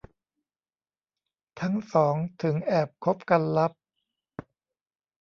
[1.59, 3.71] ทั้งสองถึงแอบคบกันลับ